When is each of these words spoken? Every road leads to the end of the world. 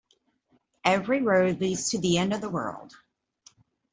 Every 0.83 1.21
road 1.21 1.59
leads 1.61 1.91
to 1.91 1.99
the 1.99 2.17
end 2.17 2.33
of 2.33 2.41
the 2.41 2.49
world. 2.49 2.93